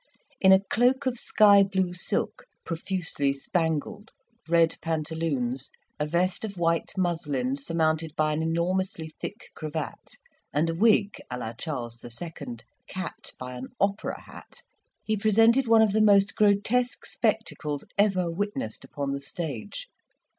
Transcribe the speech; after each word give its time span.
In 0.39 0.51
a 0.51 0.59
cloak 0.63 1.05
of 1.05 1.19
sky 1.19 1.61
blue 1.61 1.93
silk, 1.93 2.45
profusely 2.65 3.35
spangled, 3.35 4.13
red 4.49 4.77
pantaloons, 4.81 5.69
a 5.99 6.07
vest 6.07 6.43
of 6.43 6.57
white 6.57 6.93
muslin, 6.97 7.55
surmounted 7.55 8.15
by 8.15 8.33
an 8.33 8.41
enormously 8.41 9.11
thick 9.21 9.49
cravat, 9.53 10.17
and 10.51 10.71
a 10.71 10.73
wig 10.73 11.21
a 11.29 11.37
la 11.37 11.53
Charles 11.53 11.97
the 11.97 12.09
Second, 12.09 12.63
capped 12.87 13.37
by 13.37 13.53
an 13.55 13.67
opera 13.79 14.21
hat, 14.21 14.63
he 15.03 15.15
presented 15.15 15.67
one 15.67 15.83
of 15.83 15.93
the 15.93 16.01
most 16.01 16.35
grotesque 16.35 17.05
spectacles 17.05 17.85
ever 17.95 18.27
witnessed 18.31 18.83
upon 18.83 19.11
the 19.11 19.21
stage. 19.21 19.87